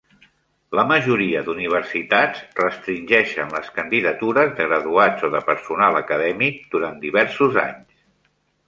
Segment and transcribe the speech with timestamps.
[0.77, 7.89] La majoria d'universitats restringeixen les candidatures de graduats o de personal acadèmic durant diversos anys.